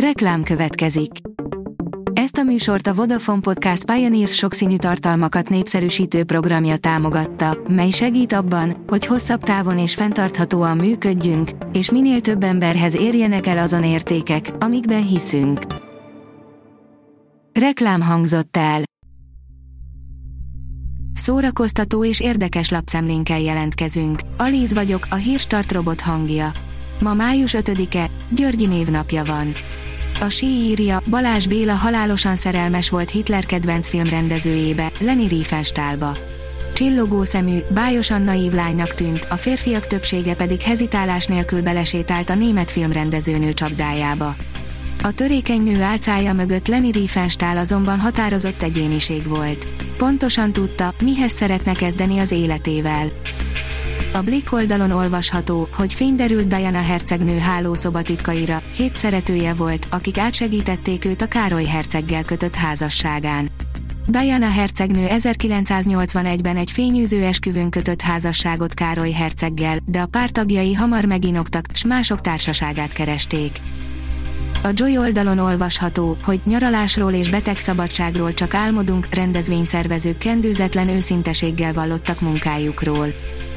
[0.00, 1.10] Reklám következik.
[2.12, 8.84] Ezt a műsort a Vodafone Podcast Pioneers sokszínű tartalmakat népszerűsítő programja támogatta, mely segít abban,
[8.86, 15.06] hogy hosszabb távon és fenntarthatóan működjünk, és minél több emberhez érjenek el azon értékek, amikben
[15.06, 15.60] hiszünk.
[17.60, 18.82] Reklám hangzott el.
[21.12, 24.20] Szórakoztató és érdekes lapszemlénkkel jelentkezünk.
[24.36, 26.50] Alíz vagyok, a hírstart robot hangja.
[27.00, 29.54] Ma május 5-e, Györgyi névnapja van.
[30.20, 36.16] A sí írja, Balázs Béla halálosan szerelmes volt Hitler kedvenc filmrendezőjébe, Leni Riefenstahlba.
[36.74, 42.70] Csillogó szemű, bájosan naív lánynak tűnt, a férfiak többsége pedig hezitálás nélkül belesétált a német
[42.70, 44.34] filmrendezőnő csapdájába.
[45.02, 49.68] A törékeny nő álcája mögött Leni Riefenstahl azonban határozott egyéniség volt.
[49.96, 53.06] Pontosan tudta, mihez szeretne kezdeni az életével.
[54.16, 61.22] A Blick oldalon olvasható, hogy fényderült Diana hercegnő hálószobatitkaira, hét szeretője volt, akik átsegítették őt
[61.22, 63.48] a Károly herceggel kötött házasságán.
[64.06, 71.64] Diana hercegnő 1981-ben egy fényűző esküvőn kötött házasságot Károly herceggel, de a pártagjai hamar meginoktak,
[71.72, 73.56] s mások társaságát keresték.
[74.62, 83.08] A Joy oldalon olvasható, hogy nyaralásról és betegszabadságról csak álmodunk, rendezvényszervezők kendőzetlen őszinteséggel vallottak munkájukról.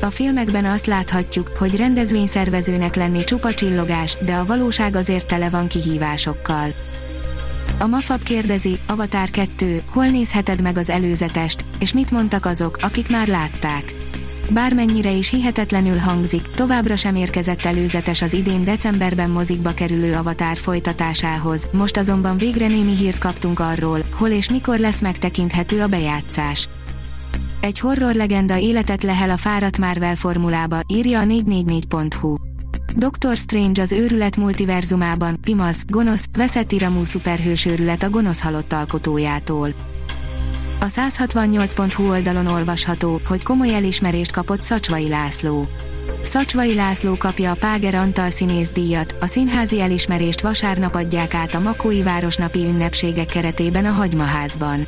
[0.00, 5.66] A filmekben azt láthatjuk, hogy rendezvényszervezőnek lenni csupa csillogás, de a valóság azért tele van
[5.66, 6.68] kihívásokkal.
[7.78, 13.10] A Mafab kérdezi, Avatar 2, hol nézheted meg az előzetest, és mit mondtak azok, akik
[13.10, 13.94] már látták.
[14.50, 21.68] Bármennyire is hihetetlenül hangzik, továbbra sem érkezett előzetes az idén decemberben mozikba kerülő Avatar folytatásához,
[21.72, 26.68] most azonban végre némi hírt kaptunk arról, hol és mikor lesz megtekinthető a bejátszás.
[27.60, 32.34] Egy horror legenda életet lehel a fáradt Marvel formulába, írja a 444.hu.
[32.94, 39.68] Doctor Strange az őrület multiverzumában, Pimasz, gonosz, veszett iramú szuperhős őrület a gonosz halott alkotójától.
[40.80, 45.68] A 168.hu oldalon olvasható, hogy komoly elismerést kapott Szacsvai László.
[46.22, 51.60] Szacsvai László kapja a Páger Antal színész díjat, a színházi elismerést vasárnap adják át a
[51.60, 54.86] Makói Városnapi ünnepségek keretében a Hagymaházban.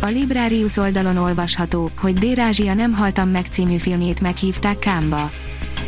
[0.00, 5.30] A Librarius oldalon olvasható, hogy Dérázsia nem haltam meg című filmjét meghívták Kámba.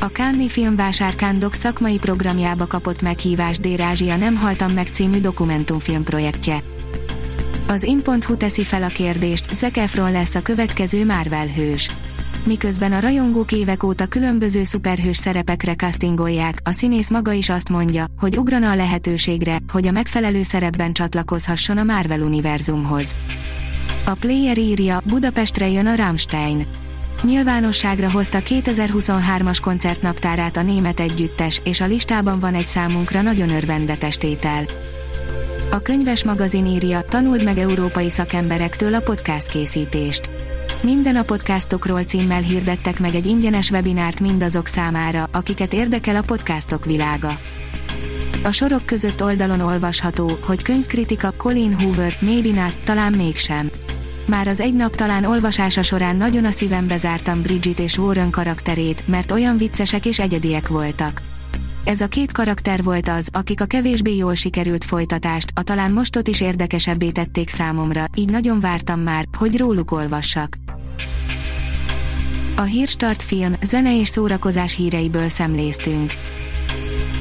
[0.01, 6.63] A Káni Filmvásár Kándok szakmai programjába kapott meghívást Dérázsia nem haltam meg című dokumentumfilm projektje.
[7.69, 11.91] Az in.hu teszi fel a kérdést, Zac Efron lesz a következő Marvel hős.
[12.45, 18.05] Miközben a rajongók évek óta különböző szuperhős szerepekre castingolják, a színész maga is azt mondja,
[18.19, 23.17] hogy ugrana a lehetőségre, hogy a megfelelő szerepben csatlakozhasson a Marvel univerzumhoz.
[24.11, 26.67] A Player írja, Budapestre jön a Rammstein.
[27.23, 34.17] Nyilvánosságra hozta 2023-as koncertnaptárát a német együttes, és a listában van egy számunkra nagyon örvendetes
[34.17, 34.65] tétel.
[35.71, 40.31] A könyves magazin írja, tanuld meg európai szakemberektől a podcast készítést.
[40.83, 46.85] Minden a podcastokról címmel hirdettek meg egy ingyenes webinárt mindazok számára, akiket érdekel a podcastok
[46.85, 47.39] világa.
[48.43, 53.71] A sorok között oldalon olvasható, hogy könyvkritika Colin Hoover, maybe not, talán mégsem.
[54.27, 59.07] Már az egy nap talán olvasása során nagyon a szívembe zártam Bridget és Warren karakterét,
[59.07, 61.23] mert olyan viccesek és egyediek voltak.
[61.85, 66.29] Ez a két karakter volt az, akik a kevésbé jól sikerült folytatást, a talán mostot
[66.29, 70.57] is érdekesebbé tették számomra, így nagyon vártam már, hogy róluk olvassak.
[72.57, 76.13] A Hírstart film, zene és szórakozás híreiből szemléztünk.